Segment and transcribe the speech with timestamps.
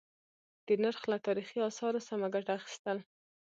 [0.67, 2.97] د نرخ له تاريخي آثارو سمه گټه اخيستل: